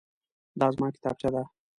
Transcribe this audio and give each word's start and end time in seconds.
دا 0.59 0.67
زما 0.75 0.87
کتابچه 0.95 1.29
ده. 1.33 1.43